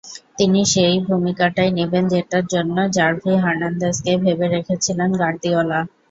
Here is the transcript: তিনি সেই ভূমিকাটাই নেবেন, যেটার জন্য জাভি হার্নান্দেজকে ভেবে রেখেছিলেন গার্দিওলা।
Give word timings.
তিনি 0.37 0.59
সেই 0.71 0.95
ভূমিকাটাই 1.07 1.69
নেবেন, 1.77 2.03
যেটার 2.13 2.45
জন্য 2.53 2.75
জাভি 2.95 3.33
হার্নান্দেজকে 3.43 4.11
ভেবে 4.23 4.45
রেখেছিলেন 4.47 5.09
গার্দিওলা। 5.21 5.79